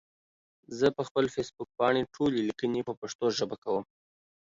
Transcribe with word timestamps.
زه 0.77 0.87
پخپل 0.97 1.25
فيسبوک 1.33 1.69
پاڼې 1.77 2.01
ټولي 2.15 2.39
ليکني 2.47 2.81
په 2.87 2.93
پښتو 3.01 3.25
ژبه 3.37 3.55
کوم 3.63 3.83